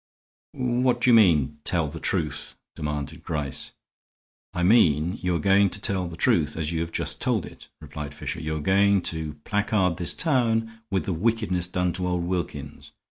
[0.53, 1.59] "What do you mean?
[1.63, 3.73] Tell the truth?" demanded Gryce.
[4.51, 7.67] "I mean you are going to tell the truth as you have just told it,"
[7.79, 8.41] replied Fisher.
[8.41, 12.93] "You are going to placard this town with the wickedness done to old Wilkins.